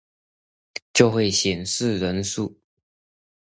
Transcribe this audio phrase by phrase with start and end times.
[0.93, 2.59] 就會顯示人數